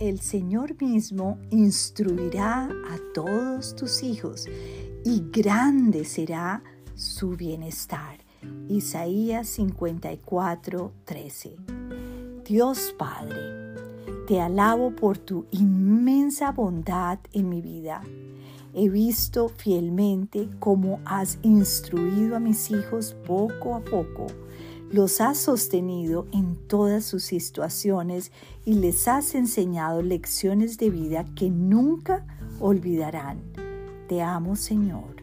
[0.00, 4.46] el Señor mismo instruirá a todos tus hijos
[5.04, 6.62] y grande será
[6.94, 8.18] su bienestar.
[8.68, 11.56] Isaías 54, 13.
[12.44, 13.34] Dios Padre,
[14.26, 18.02] te alabo por tu inmensa bondad en mi vida.
[18.74, 24.26] He visto fielmente cómo has instruido a mis hijos poco a poco
[24.90, 28.32] los has sostenido en todas sus situaciones
[28.64, 32.24] y les has enseñado lecciones de vida que nunca
[32.58, 33.42] olvidarán.
[34.08, 35.22] Te amo, Señor.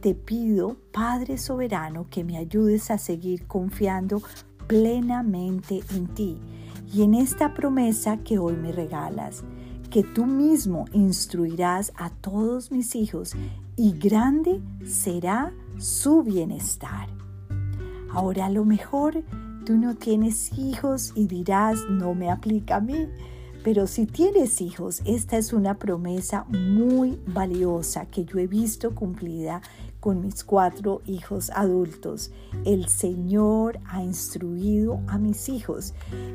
[0.00, 4.22] Te pido, Padre Soberano, que me ayudes a seguir confiando
[4.66, 6.38] plenamente en ti
[6.92, 9.42] y en esta promesa que hoy me regalas,
[9.90, 13.34] que tú mismo instruirás a todos mis hijos
[13.76, 17.19] y grande será su bienestar.
[18.12, 19.22] Ahora a lo mejor
[19.64, 23.08] tú no tienes hijos y dirás, no me aplica a mí.
[23.62, 29.60] Pero si tienes hijos, esta es una promesa muy valiosa que yo he visto cumplida
[30.00, 32.32] con mis cuatro hijos adultos.
[32.64, 35.92] El Señor ha instruido a mis hijos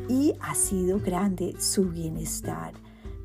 [0.07, 2.73] y ha sido grande su bienestar.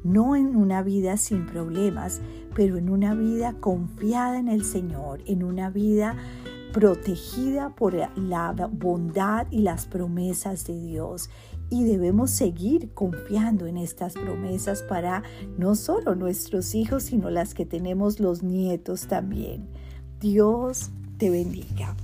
[0.03, 2.23] No en una vida sin problemas,
[2.55, 6.17] pero en una vida confiada en el Señor, en una vida
[6.73, 11.31] protegida por la bondad y las promesas de Dios.
[11.69, 15.23] Y debemos seguir confiando en estas promesas para
[15.57, 19.69] no solo nuestros hijos, sino las que tenemos los nietos también.
[20.21, 21.95] Dios te bendiga.